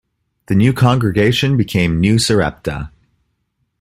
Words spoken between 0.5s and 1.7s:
new congregation